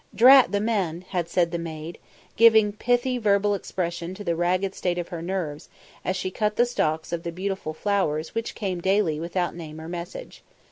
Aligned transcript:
"Drat 0.15 0.51
the 0.51 0.59
men!" 0.59 1.01
had 1.09 1.29
said 1.29 1.51
the 1.51 1.59
maid, 1.59 1.99
giving 2.35 2.71
pithy 2.73 3.19
verbal 3.19 3.53
expression 3.53 4.15
to 4.15 4.23
the 4.23 4.35
ragged 4.35 4.73
state 4.73 4.97
of 4.97 5.09
her 5.09 5.21
nerves 5.21 5.69
as 6.03 6.15
she 6.17 6.31
cut 6.31 6.55
the 6.55 6.65
stalks 6.65 7.13
of 7.13 7.21
the 7.21 7.31
beautiful 7.31 7.75
flowers 7.75 8.33
which 8.33 8.55
came 8.55 8.81
daily 8.81 9.19
without 9.19 9.53
name 9.53 9.79
or 9.79 9.87
message. 9.87 10.41